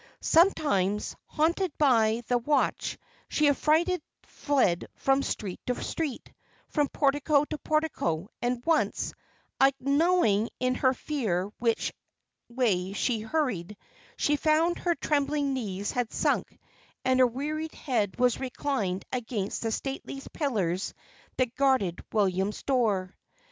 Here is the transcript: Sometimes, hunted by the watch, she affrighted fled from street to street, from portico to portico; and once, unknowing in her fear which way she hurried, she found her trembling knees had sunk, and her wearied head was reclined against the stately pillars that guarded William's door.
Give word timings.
Sometimes, 0.19 1.15
hunted 1.27 1.77
by 1.77 2.23
the 2.27 2.39
watch, 2.39 2.97
she 3.29 3.47
affrighted 3.49 4.01
fled 4.23 4.87
from 4.95 5.21
street 5.21 5.59
to 5.67 5.75
street, 5.83 6.33
from 6.69 6.87
portico 6.87 7.45
to 7.45 7.57
portico; 7.59 8.27
and 8.41 8.65
once, 8.65 9.13
unknowing 9.59 10.49
in 10.59 10.73
her 10.73 10.95
fear 10.95 11.51
which 11.59 11.93
way 12.49 12.93
she 12.93 13.19
hurried, 13.19 13.77
she 14.17 14.37
found 14.37 14.79
her 14.79 14.95
trembling 14.95 15.53
knees 15.53 15.91
had 15.91 16.11
sunk, 16.11 16.57
and 17.05 17.19
her 17.19 17.27
wearied 17.27 17.75
head 17.75 18.19
was 18.19 18.39
reclined 18.39 19.05
against 19.11 19.61
the 19.61 19.71
stately 19.71 20.19
pillars 20.33 20.95
that 21.37 21.53
guarded 21.53 22.03
William's 22.11 22.63
door. 22.63 23.15